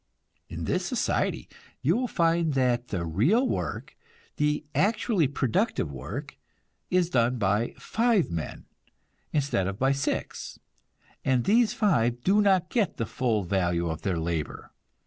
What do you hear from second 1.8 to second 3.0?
you will find that